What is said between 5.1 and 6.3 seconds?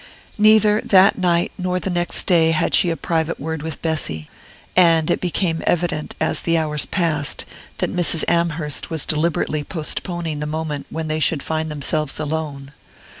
it became evident,